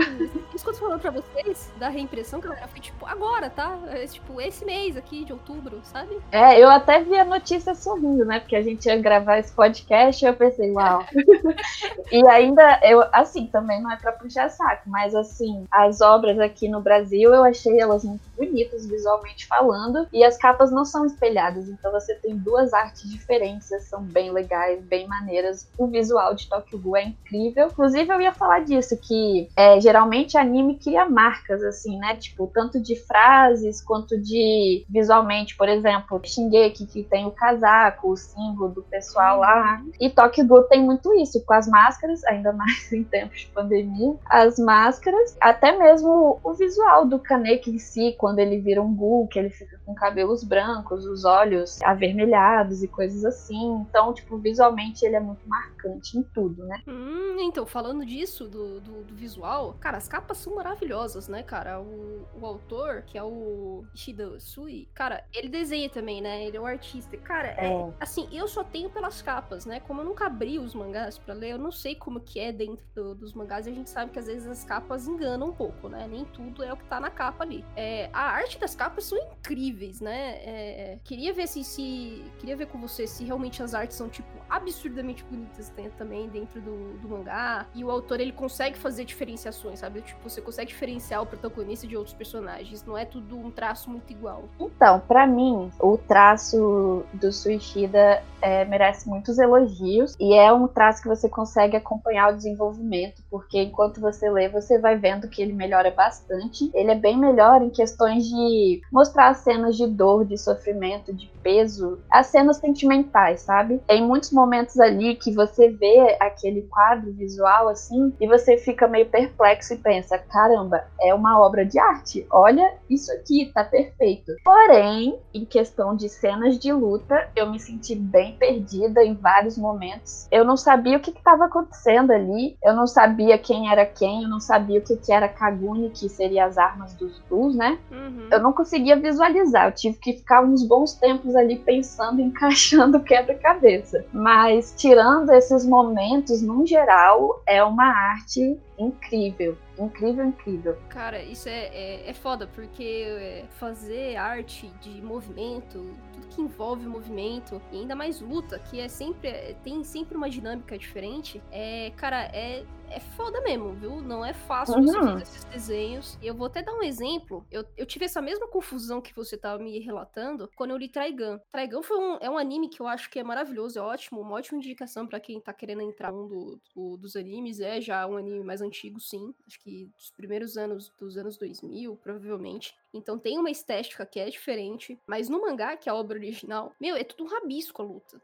[0.55, 3.79] Isso que eu tô falando pra vocês, da reimpressão, que foi tipo agora, tá?
[3.88, 6.19] É, tipo, esse mês aqui de outubro, sabe?
[6.33, 8.40] É, eu até vi a notícia sorrindo, né?
[8.40, 11.05] Porque a gente ia gravar esse podcast e eu pensei, uau.
[12.11, 16.68] e ainda, eu, assim, também não é pra puxar saco, mas assim, as obras aqui
[16.68, 21.68] no Brasil, eu achei elas muito bonitas visualmente falando, e as capas não são espelhadas,
[21.68, 25.68] então você tem duas artes diferentes, são bem legais, bem maneiras.
[25.79, 27.68] O visual de Tokyo Ghoul é incrível.
[27.68, 32.16] Inclusive, eu ia falar disso, que é, geralmente anime cria marcas, assim, né?
[32.16, 38.16] Tipo, tanto de frases quanto de visualmente, por exemplo, Shingeki, que tem o casaco, o
[38.16, 39.83] símbolo do pessoal lá.
[40.01, 44.14] E Tokyo Ghoul tem muito isso, com as máscaras, ainda mais em tempos de pandemia,
[44.27, 49.28] as máscaras, até mesmo o visual do Kaneki em si, quando ele vira um Ghoul,
[49.28, 53.86] que ele fica com cabelos brancos, os olhos avermelhados e coisas assim.
[53.88, 56.82] Então, tipo, visualmente ele é muito marcante em tudo, né?
[56.88, 61.80] Hum, então, falando disso, do, do, do visual, cara, as capas são maravilhosas, né, cara?
[61.80, 66.44] O, o autor, que é o Ishida Sui, cara, ele desenha também, né?
[66.44, 67.16] Ele é um artista.
[67.18, 67.66] Cara, é.
[67.66, 69.78] É, assim, eu só tenho pelas capas, né?
[69.78, 72.84] Como eu nunca abri os mangás para ler, eu não sei como que é dentro
[72.92, 75.88] do, dos mangás e a gente sabe que às vezes as capas enganam um pouco,
[75.88, 76.08] né?
[76.10, 77.64] Nem tudo é o que tá na capa ali.
[77.76, 80.37] É, a arte das capas são incríveis, né?
[80.42, 84.29] É, queria ver se, se, Queria ver com você se realmente as artes são, tipo,
[84.48, 87.66] absurdamente bonitas também dentro do, do mangá.
[87.74, 90.00] E o autor, ele consegue fazer diferenciações, sabe?
[90.02, 92.85] Tipo, você consegue diferenciar o protagonista de outros personagens.
[92.85, 94.44] Não é tudo um traço muito igual.
[94.59, 100.16] Então, para mim, o traço do Suicida é, merece muitos elogios.
[100.20, 104.78] E é um traço que você consegue acompanhar o desenvolvimento, porque enquanto você lê, você
[104.78, 106.70] vai vendo que ele melhora bastante.
[106.74, 111.30] Ele é bem melhor em questões de mostrar as cenas de dor, de sofrimento, de
[111.42, 113.80] peso, as cenas sentimentais, sabe?
[113.87, 119.07] Tem muitos momentos ali que você vê aquele quadro visual assim e você fica meio
[119.07, 122.27] perplexo e pensa: caramba, é uma obra de arte.
[122.31, 124.33] Olha isso aqui, tá perfeito.
[124.44, 130.29] Porém, em questão de cenas de luta, eu me senti bem perdida em vários momentos.
[130.31, 134.29] Eu não sabia o que estava acontecendo ali, eu não sabia quem era quem, eu
[134.29, 137.79] não sabia o que, que era Kaguni, que seria as armas dos Bulls, né?
[137.90, 138.29] Uhum.
[138.31, 144.05] Eu não conseguia visualizar, eu tive que ficar uns bons tempos ali pensando, encaixando quebra-cabeça.
[144.26, 149.56] Mas tirando esses momentos, num geral, é uma arte incrível.
[149.78, 150.78] Incrível, incrível.
[150.88, 156.86] Cara, isso é, é, é foda, porque é, fazer arte de movimento, tudo que envolve
[156.86, 159.28] movimento, e ainda mais luta, que é sempre.
[159.28, 164.00] É, tem sempre uma dinâmica diferente, é, cara, é, é foda mesmo, viu?
[164.00, 164.86] Não é fácil uhum.
[164.86, 166.18] você fazer esses desenhos.
[166.22, 167.46] E eu vou até dar um exemplo.
[167.50, 171.38] Eu, eu tive essa mesma confusão que você tava me relatando quando eu li Trigun.
[171.52, 174.36] Trigun foi um, é um anime que eu acho que é maravilhoso, é ótimo, uma
[174.36, 177.60] ótima indicação para quem tá querendo entrar um do, do, dos animes.
[177.60, 179.34] É já um anime mais antigo, sim.
[179.46, 182.74] Acho que dos primeiros anos, dos anos 2000, provavelmente.
[182.96, 184.98] Então tem uma estética que é diferente.
[185.06, 188.20] Mas no mangá, que é a obra original, meu, é tudo um rabisco a luta.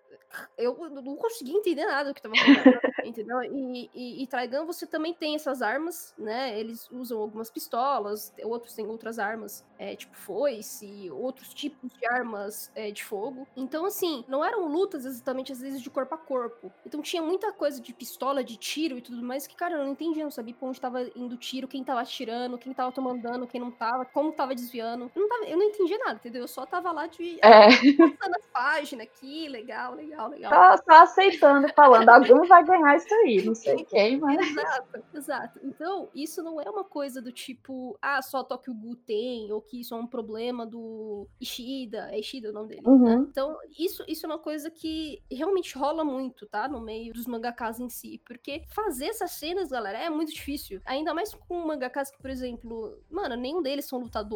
[0.56, 3.42] Eu não consegui entender nada do que tava acontecendo, entendeu?
[3.42, 6.58] E, e, e Trigun você também tem essas armas, né?
[6.58, 12.70] Eles usam algumas pistolas, outros têm outras armas, é, tipo foice, outros tipos de armas
[12.74, 13.46] é, de fogo.
[13.56, 16.72] Então, assim, não eram lutas exatamente às vezes de corpo a corpo.
[16.86, 19.92] Então tinha muita coisa de pistola, de tiro e tudo mais que, cara, eu não
[19.92, 23.46] entendia, não sabia pra onde tava indo tiro, quem tava atirando, quem tava tomando dano,
[23.46, 25.10] quem não tava, como tava desviando.
[25.14, 26.42] Eu não, tava, eu não entendia nada, entendeu?
[26.42, 27.38] Eu só tava lá de.
[27.42, 27.68] É.
[27.96, 30.50] Passando as páginas aqui, legal, legal, legal.
[30.50, 34.40] Só, só aceitando, falando, alguém vai ganhar isso aí, não sei quem, mas.
[34.40, 35.60] Exato, exato.
[35.62, 39.80] Então, isso não é uma coisa do tipo, ah, só Tokyo Ghoul tem, ou que
[39.80, 42.08] isso é um problema do Ishida.
[42.10, 42.82] É Ishida o nome dele.
[42.84, 43.20] Uhum.
[43.20, 43.26] Né?
[43.30, 46.68] Então, isso, isso é uma coisa que realmente rola muito, tá?
[46.68, 48.20] No meio dos mangakas em si.
[48.24, 50.80] Porque fazer essas cenas, galera, é muito difícil.
[50.84, 54.32] Ainda mais com mangakas que, por exemplo, mano, nenhum deles são lutadores,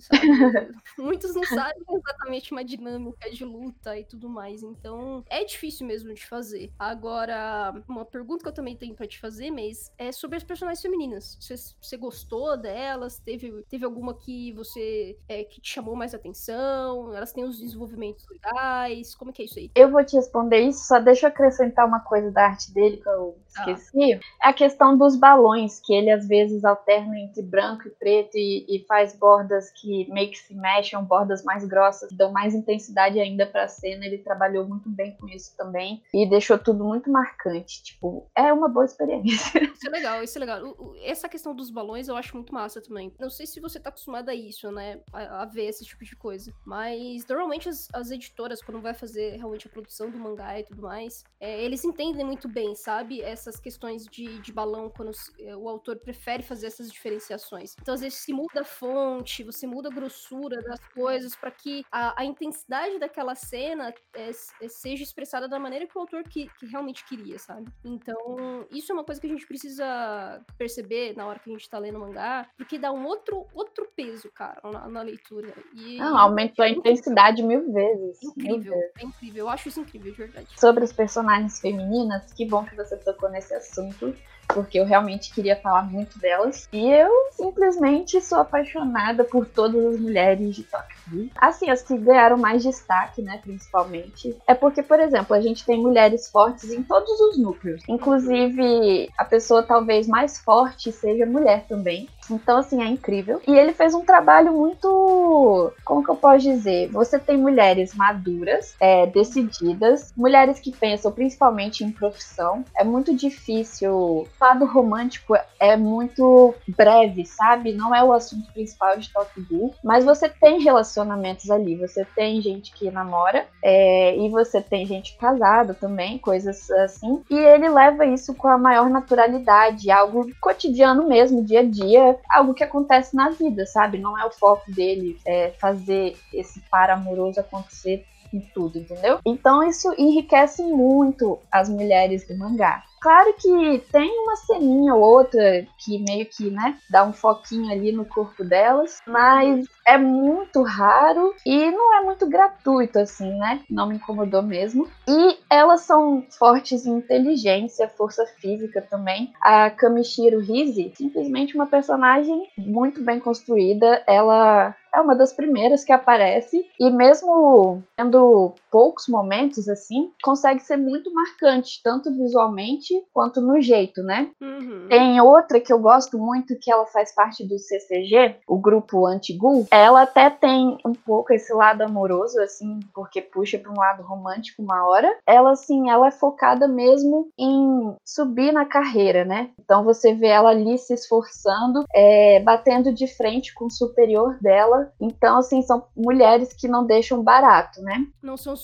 [0.00, 0.20] sabe?
[0.98, 4.62] Muitos não sabem exatamente uma dinâmica de luta e tudo mais.
[4.62, 6.72] Então, é difícil mesmo de fazer.
[6.78, 10.82] Agora, uma pergunta que eu também tenho para te fazer, mas é sobre as personagens
[10.82, 11.36] femininas.
[11.40, 13.18] Você, você gostou delas?
[13.18, 17.14] Teve, teve alguma que você é, que te chamou mais atenção?
[17.14, 19.14] Elas têm os desenvolvimentos legais?
[19.14, 19.70] Como é que é isso aí?
[19.74, 23.08] Eu vou te responder isso, só deixa eu acrescentar uma coisa da arte dele que
[23.08, 23.70] eu ah.
[23.70, 24.14] esqueci.
[24.14, 24.46] Ah.
[24.46, 28.66] É a questão dos balões, que ele às vezes alterna entre branco e preto e,
[28.68, 29.14] e faz
[29.48, 33.68] bordas que meio que se mexem, bordas mais grossas, dão mais intensidade ainda para a
[33.68, 34.04] cena.
[34.04, 37.82] Ele trabalhou muito bem com isso também e deixou tudo muito marcante.
[37.82, 39.58] Tipo, é uma boa experiência.
[39.78, 40.94] Isso é legal, isso é legal.
[41.02, 43.12] Essa questão dos balões eu acho muito massa também.
[43.18, 45.00] Não sei se você tá acostumada a isso, né?
[45.12, 46.52] A, a ver esse tipo de coisa.
[46.64, 50.82] Mas normalmente as, as, editoras, quando vai fazer realmente a produção do mangá e tudo
[50.82, 53.22] mais, é, eles entendem muito bem, sabe?
[53.22, 57.76] Essas questões de, de balão, quando é, o autor prefere fazer essas diferenciações.
[57.80, 61.84] Então, às vezes, se muda a fonte, você muda a grossura das coisas para que
[61.90, 66.48] a, a, intensidade daquela cena é, é, seja expressada da maneira que o autor que,
[66.58, 67.70] que realmente queria, sabe?
[67.84, 71.68] Então, isso é uma coisa que a gente precisa perceber na hora que a gente
[71.68, 75.52] tá lendo mangá, porque dá um outro, outro peso, cara, na, na leitura.
[75.74, 78.22] E Não, aumentou a intensidade mil vezes.
[78.22, 78.92] Incrível, mil vezes.
[78.98, 79.44] é incrível.
[79.44, 80.48] Eu acho isso incrível, de verdade.
[80.58, 84.14] Sobre as personagens femininas, que bom que você tocou nesse assunto
[84.48, 86.68] porque eu realmente queria falar muito delas.
[86.72, 91.30] E eu simplesmente sou apaixonada por todas as mulheres de Tokyo.
[91.36, 95.80] Assim, as que ganharam mais destaque, né, principalmente, é porque, por exemplo, a gente tem
[95.80, 97.82] mulheres fortes em todos os núcleos.
[97.88, 102.08] Inclusive, a pessoa talvez mais forte seja mulher também.
[102.30, 103.40] Então, assim, é incrível.
[103.46, 105.72] E ele fez um trabalho muito.
[105.84, 106.88] Como que eu posso dizer?
[106.90, 112.64] Você tem mulheres maduras, é, decididas, mulheres que pensam principalmente em profissão.
[112.76, 113.92] É muito difícil.
[113.92, 117.72] O lado romântico é muito breve, sabe?
[117.72, 119.74] Não é o assunto principal de Top Ghoul.
[119.82, 121.76] Mas você tem relacionamentos ali.
[121.76, 127.22] Você tem gente que namora, é, e você tem gente casada também, coisas assim.
[127.30, 132.54] E ele leva isso com a maior naturalidade, algo cotidiano mesmo, dia a dia algo
[132.54, 133.98] que acontece na vida, sabe?
[133.98, 139.20] Não é o foco dele é, fazer esse par amoroso acontecer em tudo, entendeu?
[139.24, 142.82] Então isso enriquece muito as mulheres do mangá.
[143.00, 147.92] Claro que tem uma ceninha ou outra que meio que, né, dá um foquinho ali
[147.92, 153.60] no corpo delas, mas é muito raro e não é muito gratuito, assim, né?
[153.70, 154.86] Não me incomodou mesmo.
[155.08, 159.32] E elas são fortes em inteligência, força física também.
[159.40, 164.02] A Kamishiro Rize, simplesmente uma personagem muito bem construída.
[164.06, 170.76] Ela é uma das primeiras que aparece e mesmo tendo poucos momentos assim, consegue ser
[170.76, 174.30] muito marcante, tanto visualmente quanto no jeito, né?
[174.40, 174.86] Uhum.
[174.88, 179.66] Tem outra que eu gosto muito que ela faz parte do CCG, o grupo Antigul.
[179.70, 184.62] Ela até tem um pouco esse lado amoroso assim, porque puxa para um lado romântico
[184.62, 185.14] uma hora.
[185.26, 189.50] Ela assim, ela é focada mesmo em subir na carreira, né?
[189.58, 194.92] Então você vê ela ali se esforçando, é, batendo de frente com o superior dela
[195.00, 198.06] então, assim, são mulheres que não deixam barato, né?
[198.22, 198.56] Não são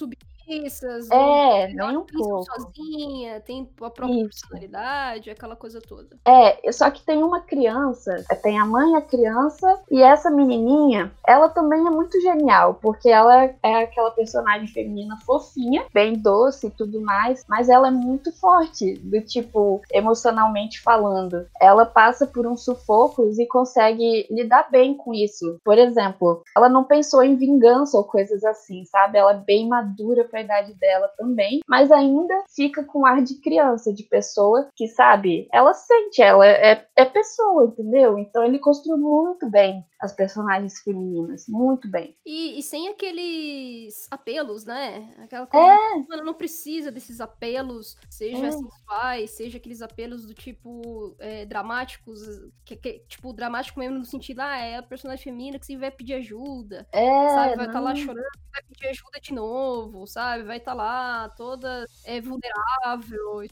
[0.44, 1.11] submissas.
[1.11, 2.44] É, nem um pouco.
[2.44, 4.40] sozinha, tem a própria Isso.
[4.48, 6.16] personalidade, aquela coisa toda.
[6.24, 11.48] É, só que tem uma criança, tem a mãe, a criança, e essa menininha, ela
[11.48, 17.00] também é muito genial, porque ela é aquela personagem feminina fofinha, bem doce e tudo
[17.00, 21.46] mais, mas ela é muito forte, do tipo, emocionalmente falando.
[21.61, 25.59] Ela passa por uns sufocos e consegue lidar bem com isso.
[25.64, 29.18] Por exemplo, ela não pensou em vingança ou coisas assim, sabe?
[29.18, 33.37] Ela é bem madura para a idade dela também, mas ainda fica com ar de
[33.40, 38.18] criança, de pessoa que, sabe, ela sente, ela é, é pessoa, entendeu?
[38.18, 42.14] Então ele construiu muito bem as personagens femininas, muito bem.
[42.27, 45.14] E, e sem aqueles apelos, né?
[45.18, 46.03] Aquela coisa é.
[46.03, 48.51] que não precisa desses apelos, seja é.
[48.51, 52.20] sensuais, seja aqueles apelos do tipo é, dramáticos,
[52.64, 55.90] que, que, tipo, dramático mesmo no sentido, ah, é a personagem feminina que se vai
[55.90, 57.57] pedir ajuda, é, sabe?
[57.57, 60.23] Vai estar tá lá chorando, vai pedir ajuda de novo, sabe?
[60.44, 63.50] Vai estar tá lá toda é, vulnerável e.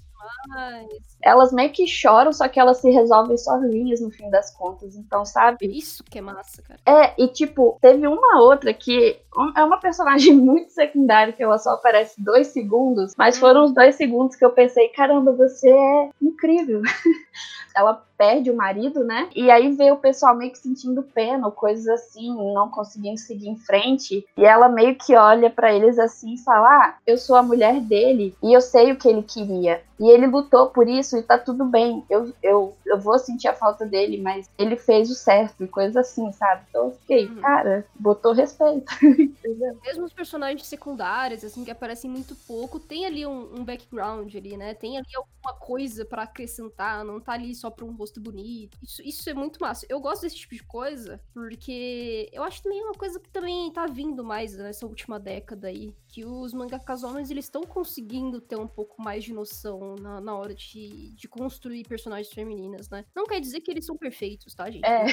[1.23, 5.25] Elas meio que choram, só que elas se resolvem sozinhas no fim das contas, então,
[5.25, 5.67] sabe?
[5.67, 6.81] Isso que é massa, cara.
[6.87, 9.19] É, e tipo, teve uma outra que
[9.57, 13.95] é uma personagem muito secundária que ela só aparece dois segundos, mas foram os dois
[13.95, 16.83] segundos que eu pensei, caramba, você é incrível.
[17.75, 19.29] ela perde o marido, né?
[19.35, 23.57] E aí vê o pessoal meio que sentindo pena coisas assim, não conseguindo seguir em
[23.57, 24.25] frente.
[24.37, 27.81] E ela meio que olha para eles assim e fala: Ah, eu sou a mulher
[27.81, 29.83] dele e eu sei o que ele queria.
[29.99, 32.05] E ele lutou por isso e tá tudo bem.
[32.09, 35.97] Eu, eu, eu vou sentir a falta dele, mas ele fez o certo e coisas
[35.97, 36.63] assim, sabe?
[36.69, 37.41] Então eu fiquei, uhum.
[37.41, 38.93] cara, botou respeito.
[39.85, 44.57] Mesmo os personagens secundários, assim, que aparecem muito pouco, tem ali um, um background ali,
[44.57, 44.75] né?
[44.75, 48.79] Tem ali alguma coisa para acrescentar, não tá ali só pra um rosto bonito.
[48.83, 49.87] Isso, isso é muito massa.
[49.89, 53.87] Eu gosto desse tipo de coisa, porque eu acho também uma coisa que também tá
[53.87, 55.95] vindo mais nessa última década aí.
[56.09, 60.37] Que os mangakas homens, eles estão conseguindo ter um pouco mais de noção na, na
[60.37, 63.05] hora de, de construir personagens femininas, né?
[63.15, 64.85] Não quer dizer que eles são perfeitos, tá, gente?
[64.85, 65.07] É.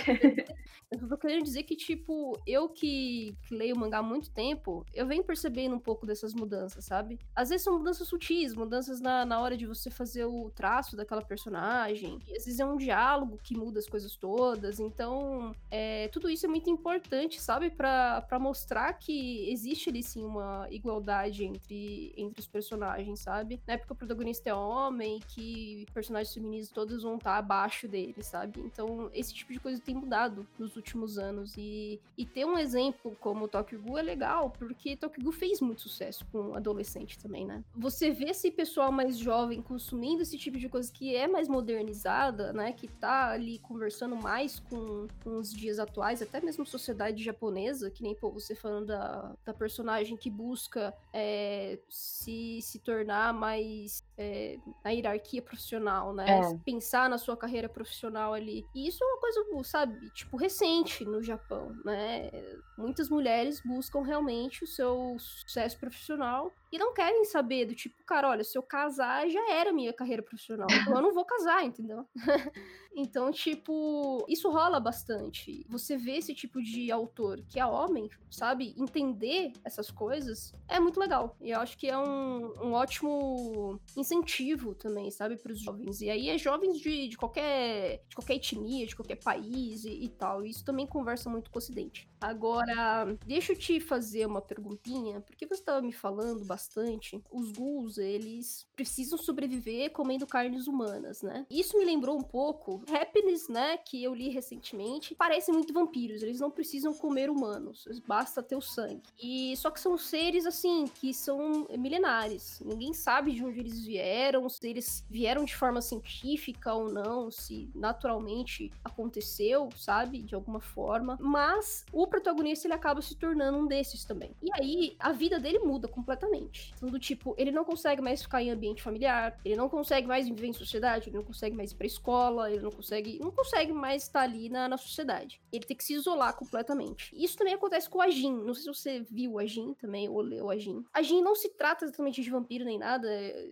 [0.91, 5.06] Eu tô querendo dizer que, tipo, eu que, que leio mangá há muito tempo, eu
[5.06, 7.19] venho percebendo um pouco dessas mudanças, sabe?
[7.36, 11.21] Às vezes são mudanças sutis, mudanças na, na hora de você fazer o traço daquela
[11.21, 12.19] personagem.
[12.28, 14.80] E às vezes é um diálogo que muda as coisas todas.
[14.80, 17.69] Então, é, tudo isso é muito importante, sabe?
[17.69, 23.62] para mostrar que existe ali sim uma igualdade entre, entre os personagens, sabe?
[23.67, 24.79] Não é porque o protagonista é homem
[25.28, 28.60] que personagens femininos todos vão estar abaixo dele, sabe?
[28.62, 31.56] Então, esse tipo de coisa tem mudado nos últimos anos.
[31.58, 35.82] E, e ter um exemplo como Tokyo Ghoul é legal, porque Tokyo Ghoul fez muito
[35.82, 37.63] sucesso com adolescente também, né?
[37.76, 42.54] Você vê esse pessoal mais jovem consumindo esse tipo de coisa que é mais modernizada,
[42.54, 42.72] né?
[42.72, 48.04] Que tá ali conversando mais com, com os dias atuais, até mesmo sociedade japonesa, que
[48.04, 54.58] nem pô, você falando da, da personagem que busca é, se, se tornar mais é,
[54.84, 56.26] na hierarquia profissional, né?
[56.28, 56.58] É.
[56.64, 58.66] Pensar na sua carreira profissional ali.
[58.74, 62.30] E isso é uma coisa, sabe, tipo, recente no Japão, né?
[62.78, 68.30] Muitas mulheres buscam realmente o seu sucesso profissional e não querem saber do tipo, cara,
[68.30, 72.06] olha, se eu casar já era minha carreira profissional, então eu não vou casar, entendeu?
[72.96, 75.66] então, tipo, isso rola bastante.
[75.68, 81.00] Você vê esse tipo de autor que é homem, sabe, entender essas coisas é muito
[81.00, 81.36] legal.
[81.42, 86.02] E eu acho que é um, um ótimo incentivo também, sabe, para os jovens.
[86.02, 90.10] E aí é jovens de, de, qualquer, de qualquer etnia, de qualquer país e, e
[90.10, 90.46] tal.
[90.46, 92.10] E isso também conversa muito com o Ocidente.
[92.22, 97.22] Agora, deixa eu te fazer uma perguntinha, porque você estava me falando bastante.
[97.32, 101.46] Os ghouls, eles precisam sobreviver comendo carnes humanas, né?
[101.50, 105.16] Isso me lembrou um pouco Happiness, né, que eu li recentemente.
[105.16, 109.04] Parecem muito vampiros, eles não precisam comer humanos, basta ter o sangue.
[109.22, 112.62] E só que são seres assim que são milenares.
[112.66, 117.69] Ninguém sabe de onde eles vieram, se eles vieram de forma científica ou não, se
[117.73, 121.17] naturalmente aconteceu, sabe, de alguma forma.
[121.19, 124.32] Mas o protagonista ele acaba se tornando um desses também.
[124.41, 126.73] E aí a vida dele muda completamente.
[126.78, 130.28] Então, do tipo, ele não consegue mais ficar em ambiente familiar, ele não consegue mais
[130.28, 133.73] viver em sociedade, ele não consegue mais ir pra escola, ele não consegue, não consegue
[133.73, 135.41] mais estar ali na, na sociedade.
[135.52, 137.12] Ele tem que se isolar completamente.
[137.15, 138.34] Isso também acontece com a Jin.
[138.43, 140.86] Não sei se você viu a Jin também, ou leu a Jin.
[140.93, 143.08] A Jin não se trata exatamente de vampiro nem nada.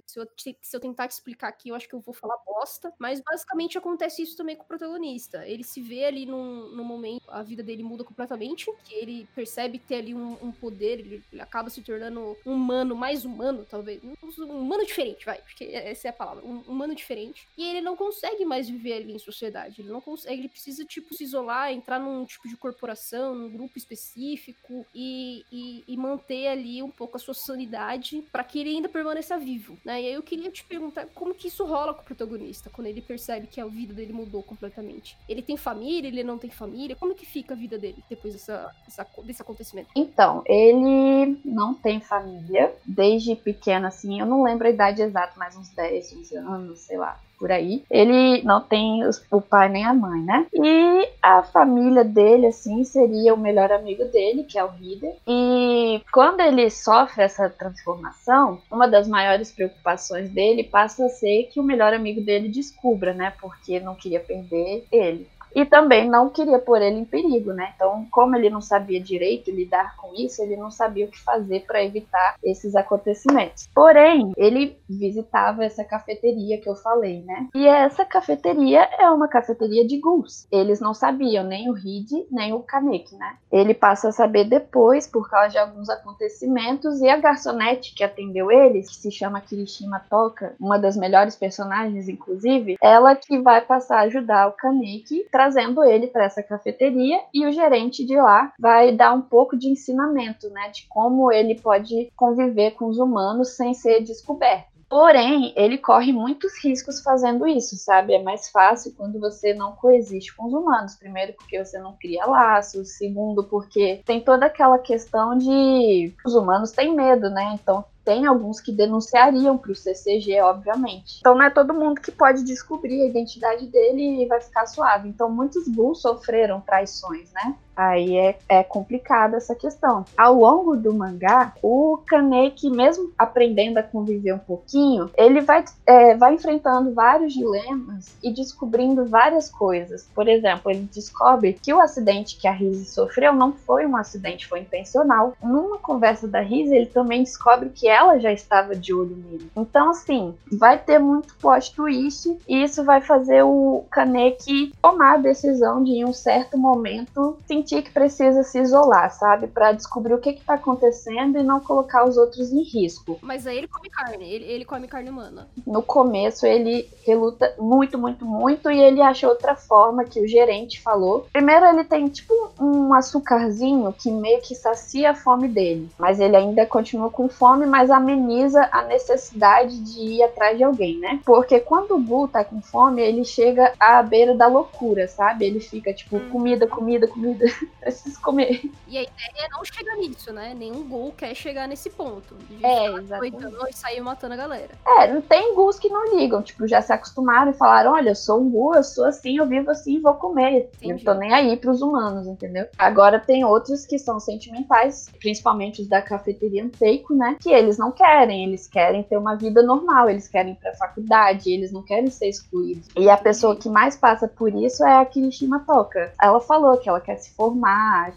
[0.06, 2.94] Se eu, se eu tentar te explicar aqui, eu acho que eu vou falar bosta.
[2.98, 5.46] Mas basicamente acontece isso também com o protagonista.
[5.48, 9.80] Ele se vê ali num, num momento, a vida dele muda completamente, que ele percebe
[9.80, 14.02] ter ali um, um poder, ele, ele, acaba se tornando um humano, mais humano, talvez.
[14.04, 16.44] Um humano diferente, vai, porque essa é a palavra.
[16.46, 17.48] Um humano diferente.
[17.58, 19.82] E ele não consegue mais viver ali em sociedade.
[19.82, 23.78] Ele não consegue, ele precisa, tipo, se isolar, entrar num tipo de corporação, num grupo
[23.78, 28.90] específico e, e, e manter ali um pouco a sua sanidade para que ele ainda
[28.90, 30.02] permaneça vivo, né?
[30.02, 33.02] E aí eu queria te perguntar como que isso rola com o protagonista, quando ele
[33.02, 35.18] percebe que a vida dele mudou completamente.
[35.28, 36.96] Ele tem família, ele não tem família?
[36.96, 39.90] Como que fica a vida dele depois dessa, dessa desse acontecimento?
[39.96, 45.56] Então, ele não tem família desde pequeno, assim, eu não lembro a idade exata, mas
[45.56, 47.84] uns 10, 11 anos, sei lá por aí.
[47.90, 50.46] Ele não tem o pai nem a mãe, né?
[50.54, 55.16] E a família dele, assim, seria o melhor amigo dele, que é o Rider.
[55.28, 61.60] E quando ele sofre essa transformação, uma das maiores preocupações dele passa a ser que
[61.60, 63.34] o melhor amigo dele descubra, né?
[63.40, 67.74] Porque não queria perder ele e também não queria pôr ele em perigo, né?
[67.76, 71.66] Então, como ele não sabia direito lidar com isso, ele não sabia o que fazer
[71.66, 73.68] para evitar esses acontecimentos.
[73.74, 77.48] Porém, ele visitava essa cafeteria que eu falei, né?
[77.56, 80.48] E essa cafeteria é uma cafeteria de ghouls.
[80.52, 83.38] Eles não sabiam nem o Reed, nem o Kaneki, né?
[83.52, 88.52] Ele passa a saber depois por causa de alguns acontecimentos e a garçonete que atendeu
[88.52, 94.00] eles, que se chama Kirishima Toka, uma das melhores personagens inclusive, ela que vai passar
[94.00, 98.92] a ajudar o Kaneki trazendo ele para essa cafeteria e o gerente de lá vai
[98.92, 103.72] dar um pouco de ensinamento, né, de como ele pode conviver com os humanos sem
[103.76, 104.66] ser descoberto.
[104.90, 108.14] Porém, ele corre muitos riscos fazendo isso, sabe?
[108.14, 110.96] É mais fácil quando você não coexiste com os humanos.
[110.96, 112.98] Primeiro, porque você não cria laços.
[112.98, 117.54] Segundo, porque tem toda aquela questão de os humanos têm medo, né?
[117.62, 121.18] Então tem alguns que denunciariam para o CCG, obviamente.
[121.20, 125.10] Então não é todo mundo que pode descobrir a identidade dele e vai ficar suave.
[125.10, 127.54] Então muitos bulls sofreram traições, né?
[127.78, 130.04] Aí é, é complicada essa questão.
[130.18, 136.16] Ao longo do mangá, o Kaneki, mesmo aprendendo a conviver um pouquinho, ele vai, é,
[136.16, 140.10] vai enfrentando vários dilemas e descobrindo várias coisas.
[140.16, 144.48] Por exemplo, ele descobre que o acidente que a Rizzi sofreu não foi um acidente,
[144.48, 145.34] foi intencional.
[145.44, 149.52] Numa conversa da Rizzi, ele também descobre que ela já estava de olho nele.
[149.56, 155.18] Então, assim, vai ter muito plot twist e isso vai fazer o Kaneki tomar a
[155.18, 157.38] decisão de, em um certo momento,
[157.68, 159.48] sentir que precisa se isolar, sabe?
[159.48, 163.20] Para descobrir o que está acontecendo e não colocar os outros em risco.
[163.22, 165.48] Mas aí ele come carne, ele, ele come carne humana.
[165.66, 170.82] No começo, ele reluta muito, muito, muito e ele acha outra forma que o gerente
[170.82, 171.28] falou.
[171.34, 176.36] Primeiro, ele tem tipo um açúcarzinho que meio que sacia a fome dele, mas ele
[176.36, 181.20] ainda continua com fome, mas ameniza a necessidade de ir atrás de alguém, né?
[181.26, 185.46] Porque quando o Gu tá com fome, ele chega à beira da loucura, sabe?
[185.46, 186.30] Ele fica tipo, hum.
[186.30, 187.46] comida, comida, comida,
[187.80, 188.70] preciso comer.
[188.88, 190.54] E a ideia não chega nisso, né?
[190.54, 192.36] Nenhum Gu quer chegar nesse ponto.
[192.36, 193.38] De é, exatamente.
[193.70, 194.70] E sair matando a galera.
[194.86, 198.16] É, não tem Gus que não ligam, tipo, já se acostumaram e falaram, olha, eu
[198.16, 200.70] sou um Gu, eu sou assim, eu vivo assim, vou comer.
[200.78, 201.06] Entendi.
[201.06, 202.68] Eu tô nem aí pros humanos, entendeu?
[202.78, 207.38] Agora tem outros que são sentimentais, principalmente os da cafeteria Anteico, né?
[207.42, 211.52] Que eles não querem, eles querem ter uma vida normal, eles querem ir pra faculdade,
[211.52, 212.88] eles não querem ser excluídos.
[212.96, 216.14] E a pessoa que mais passa por isso é a Kirishima Toka.
[216.22, 217.47] Ela falou que ela quer se formar,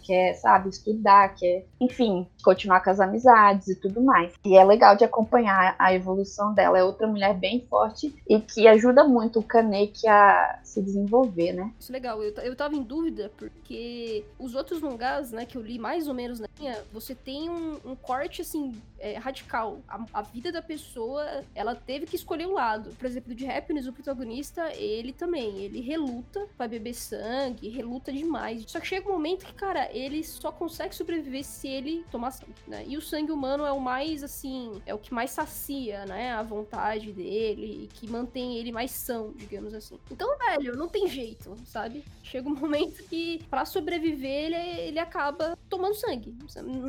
[0.02, 4.34] quer, sabe, estudar, quer enfim, continuar com as amizades e tudo mais.
[4.44, 6.78] E é legal de acompanhar a evolução dela.
[6.78, 11.72] É outra mulher bem forte e que ajuda muito o Kaneki a se desenvolver, né?
[11.80, 12.22] Isso é legal.
[12.22, 16.14] Eu, eu tava em dúvida porque os outros mangás, né, que eu li mais ou
[16.14, 19.78] menos na minha, você tem um, um corte, assim, é, radical.
[19.88, 22.90] A, a, vida da pessoa, ela teve que escolher um lado.
[22.98, 28.64] Por exemplo, de Happiness, o protagonista, ele também, ele reluta pra beber sangue, reluta demais.
[28.66, 32.54] Só que chega um momento que, cara, ele só consegue sobreviver se ele tomar sangue,
[32.66, 32.84] né?
[32.86, 36.42] E o sangue humano é o mais, assim, é o que mais sacia, né, a
[36.42, 39.98] vontade dele e que mantém ele mais são, digamos assim.
[40.10, 42.04] Então, velho, não tem jeito, sabe?
[42.22, 44.56] Chega um momento que, para sobreviver, ele,
[44.88, 46.36] ele acaba tomando sangue.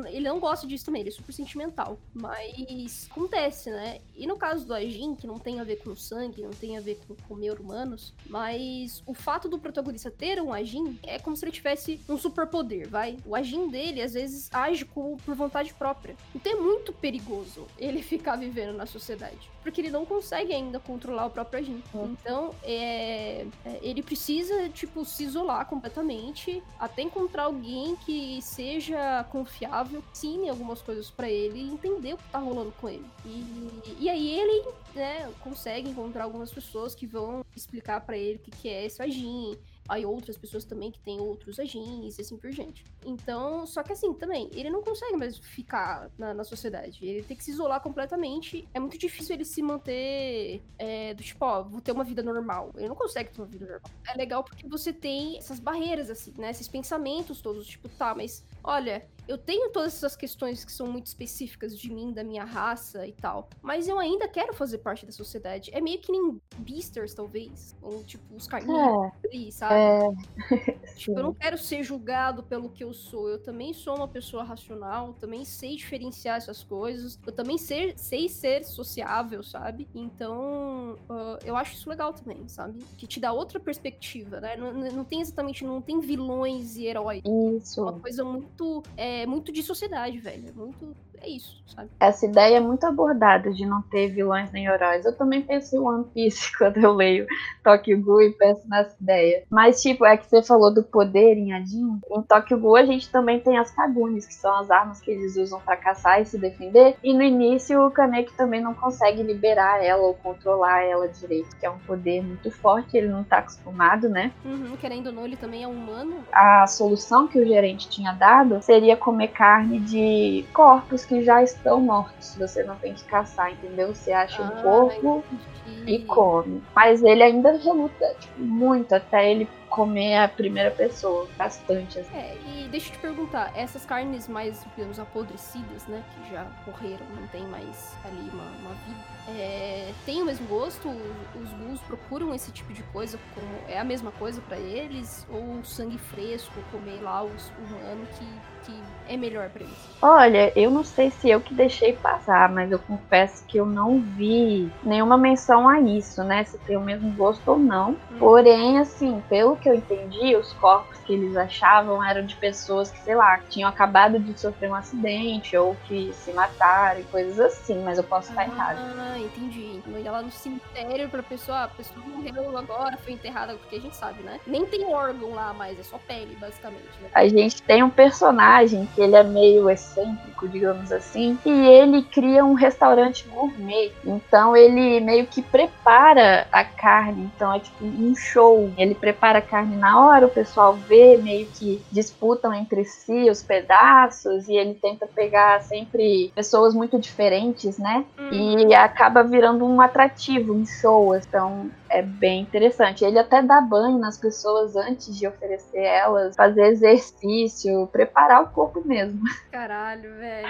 [0.08, 1.98] Ele não gosta disso também, ele é super sentimental.
[2.12, 4.00] Mas acontece, né?
[4.16, 6.80] E no caso do Ajin, que não tem a ver com sangue, não tem a
[6.80, 11.44] ver com comer humanos, mas o fato do protagonista ter um Ajin é como se
[11.44, 13.16] ele tivesse um superpoder, vai?
[13.24, 16.16] O Ajin dele, às vezes, age com, por vontade própria.
[16.34, 19.50] Então é muito perigoso ele ficar vivendo na sociedade.
[19.62, 21.82] Porque ele não consegue ainda controlar o próprio Ajin.
[21.94, 22.16] Uhum.
[22.20, 30.02] Então, é, é, ele precisa, tipo, se isolar completamente até encontrar alguém que seja confiável,
[30.10, 33.04] ensine algumas coisas para ele e entender o que tá rolando com ele.
[33.24, 38.40] E, e aí ele, né, consegue encontrar algumas pessoas que vão explicar para ele o
[38.40, 39.56] que, que é esse Ajin,
[39.88, 42.84] Aí outras pessoas também que têm outros agins e assim por diante.
[43.04, 47.04] Então, só que assim, também, ele não consegue mais ficar na, na sociedade.
[47.04, 48.68] Ele tem que se isolar completamente.
[48.72, 52.70] É muito difícil ele se manter é, do tipo, ó, vou ter uma vida normal.
[52.76, 53.90] Ele não consegue ter uma vida normal.
[54.06, 56.50] É legal porque você tem essas barreiras, assim, né?
[56.50, 61.06] Esses pensamentos todos, tipo, tá, mas olha, eu tenho todas essas questões que são muito
[61.06, 65.12] específicas de mim, da minha raça e tal, mas eu ainda quero fazer parte da
[65.12, 65.70] sociedade.
[65.72, 69.74] É meio que nem Beasters, talvez, ou tipo os carnívoros é, sabe?
[69.74, 70.74] É...
[70.96, 73.28] tipo, eu não quero ser julgado pelo que eu sou.
[73.28, 78.28] Eu também sou uma pessoa racional, também sei diferenciar essas coisas, eu também sei, sei
[78.28, 79.88] ser sociável, sabe?
[79.94, 82.84] Então, uh, eu acho isso legal também, sabe?
[82.98, 84.56] Que te dá outra perspectiva, né?
[84.56, 87.22] Não, não tem exatamente, não tem vilões e heróis.
[87.24, 87.80] Isso.
[87.80, 88.82] É uma coisa muito.
[88.96, 90.48] É, é muito de sociedade, velho.
[90.48, 90.96] É muito.
[91.20, 91.88] É isso, sabe?
[92.00, 95.04] Essa ideia é muito abordada de não ter vilões nem heróis.
[95.04, 97.28] Eu também penso em One Piece quando eu leio
[97.62, 99.44] Tokyo Ghoul e penso nessa ideia.
[99.48, 102.00] Mas, tipo, é que você falou do poder em Adin.
[102.10, 105.36] Em Tokyo Ghoul a gente também tem as Kagunis, que são as armas que eles
[105.36, 106.96] usam para caçar e se defender.
[107.04, 111.64] E no início o Kaneki também não consegue liberar ela ou controlar ela direito, que
[111.64, 114.32] é um poder muito forte, ele não tá acostumado, né?
[114.44, 116.16] Uhum, querendo ou não, ele também é humano.
[116.32, 121.80] A solução que o gerente tinha dado seria comer carne de corpos que já estão
[121.80, 122.36] mortos.
[122.36, 123.92] Você não tem que caçar, entendeu?
[123.94, 125.24] Você acha ah, um corpo
[125.66, 125.94] entendi.
[125.94, 126.62] e come.
[126.74, 131.98] Mas ele ainda reluta tipo, muito até ele comer a primeira pessoa, bastante.
[131.98, 132.14] Assim.
[132.14, 137.06] É, e deixa eu te perguntar, essas carnes mais, digamos, apodrecidas, né, que já morreram,
[137.18, 140.88] não tem mais ali uma, uma vida, é, tem o mesmo gosto?
[140.88, 145.26] Os ghouls procuram esse tipo de coisa como é a mesma coisa para eles?
[145.30, 148.26] Ou sangue fresco, comer lá os humanos que
[148.64, 149.92] que é melhor para eles?
[150.00, 154.00] Olha, eu não sei se eu que deixei passar, mas eu confesso que eu não
[154.00, 156.44] vi nenhuma menção a isso, né?
[156.44, 157.90] Se tem o mesmo gosto ou não.
[157.90, 158.18] Hum.
[158.18, 162.98] Porém, assim, pelo que eu entendi, os corpos que eles achavam eram de pessoas que,
[163.00, 167.82] sei lá, tinham acabado de sofrer um acidente ou que se mataram e coisas assim,
[167.82, 168.78] mas eu posso estar ah, errado.
[168.98, 169.76] Ah, entendi.
[169.76, 173.80] Então ia lá no cemitério pra pessoa, a pessoa morreu agora, foi enterrada, porque a
[173.80, 174.40] gente sabe, né?
[174.46, 176.90] Nem tem órgão lá mais, é só pele, basicamente.
[177.00, 177.10] Né?
[177.14, 182.02] A gente tem um personagem personagem que ele é meio excêntrico, digamos assim, e ele
[182.02, 183.90] cria um restaurante gourmet.
[184.04, 188.70] Então ele meio que prepara a carne, então é tipo um show.
[188.76, 193.42] Ele prepara a carne na hora, o pessoal vê, meio que disputam entre si os
[193.42, 198.04] pedaços e ele tenta pegar sempre pessoas muito diferentes, né?
[198.18, 198.58] Hum.
[198.68, 201.16] E acaba virando um atrativo, um show.
[201.16, 203.04] Então é bem interessante.
[203.04, 208.82] Ele até dá banho nas pessoas antes de oferecer elas, fazer exercício, preparar o corpo
[208.84, 209.20] mesmo.
[209.52, 210.48] Caralho, velho.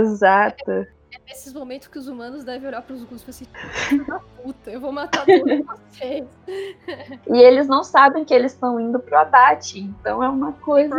[0.00, 0.70] Exato.
[0.70, 3.46] É, é nesses momentos que os humanos devem olhar pros Gus e assim,
[4.06, 6.26] da puta, eu vou matar todos vocês.
[7.26, 10.94] E eles não sabem que eles estão indo pro abate, então é uma coisa.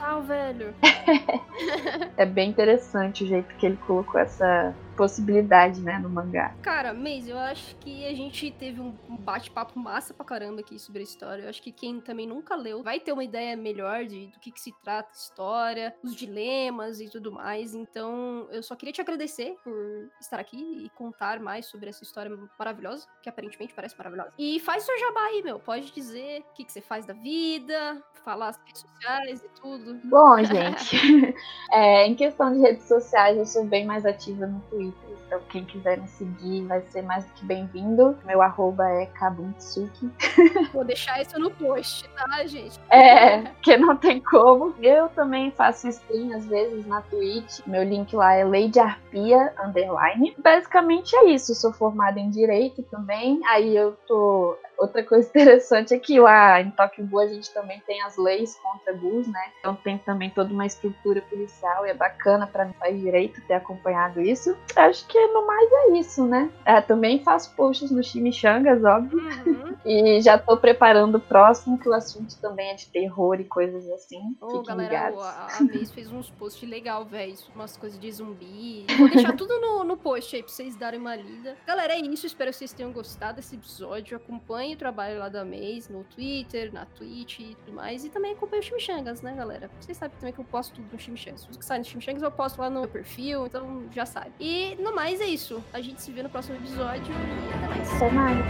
[0.00, 0.74] total, velho.
[2.18, 6.54] é bem interessante o jeito que ele colocou essa possibilidade, né, no mangá.
[6.60, 11.00] Cara, Maze, eu acho que a gente teve um bate-papo massa pra caramba aqui sobre
[11.00, 11.44] a história.
[11.44, 14.52] Eu acho que quem também nunca leu vai ter uma ideia melhor de, do que,
[14.52, 17.74] que se trata a história, os dilemas e tudo mais.
[17.74, 22.30] Então, eu só queria te agradecer por estar aqui e contar mais sobre essa história
[22.58, 24.34] maravilhosa, que aparentemente parece maravilhosa.
[24.38, 25.58] E faz seu jabá aí, meu.
[25.58, 29.98] Pode dizer o que, que você faz da vida, falar as redes sociais e tudo.
[30.04, 31.34] Bom, gente,
[31.72, 34.89] é, em questão de redes sociais, eu sou bem mais ativa no Twitter.
[35.26, 38.18] Então, quem quiser me seguir vai ser mais do que bem-vindo.
[38.24, 40.10] Meu arroba é Kabuntsuki.
[40.74, 42.80] Vou deixar isso no post, tá, gente?
[42.90, 44.74] É, que não tem como.
[44.80, 47.60] Eu também faço stream às vezes na Twitch.
[47.64, 50.34] Meu link lá é Lady Arpia Underline.
[50.42, 51.54] Basicamente é isso.
[51.54, 53.40] sou formada em Direito também.
[53.46, 58.02] Aí eu tô Outra coisa interessante é que lá em Tóquio a gente também tem
[58.02, 59.52] as leis contra Gus, né?
[59.58, 63.54] Então tem também toda uma estrutura policial e é bacana para mim faz direito ter
[63.54, 64.56] acompanhado isso.
[64.74, 66.50] Acho que no mais é isso, né?
[66.64, 69.20] É, também faço posts no Chimichangas, óbvio.
[69.20, 69.74] Uhum.
[69.84, 73.88] e já tô preparando o próximo, que o assunto também é de terror e coisas
[73.90, 74.36] assim.
[74.40, 77.34] Ô, oh, galera, a, a Vez fez uns posts legal, velho.
[77.54, 78.86] Umas coisas de zumbi.
[78.98, 81.56] Vou deixar tudo no, no post aí pra vocês darem uma lida.
[81.66, 82.26] Galera, é isso.
[82.26, 84.16] Espero que vocês tenham gostado desse episódio.
[84.16, 88.04] Acompanhe acompanhe o trabalho lá da Maze no Twitter, na Twitch e tudo mais.
[88.04, 89.70] E também acompanhe o Chimichangas, né, galera?
[89.80, 91.44] Vocês sabem também que eu posto tudo no Chimichangas.
[91.44, 94.30] Tudo que sai no Chimichangas eu posto lá no meu perfil, então já sabe.
[94.38, 95.62] E no mais é isso.
[95.72, 97.92] A gente se vê no próximo episódio e até mais.
[97.94, 98.40] Até mais.